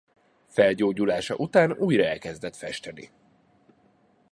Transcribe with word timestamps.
Felgyógyulása 0.47 1.35
után 1.35 1.71
újra 1.71 2.03
elkezdett 2.05 2.55
festeni. 2.55 3.09